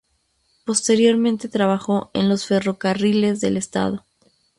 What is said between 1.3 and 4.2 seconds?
trabajó en los ferrocarriles del Estado.